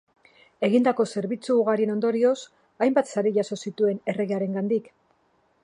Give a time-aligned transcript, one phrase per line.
[0.67, 2.33] Egindako zerbitzu ugarien ondorioz
[2.87, 4.93] hainbat sari jaso zituen erregearengandik.